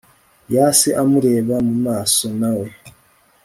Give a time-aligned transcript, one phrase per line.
[0.55, 2.67] yase amureba mumaso nawe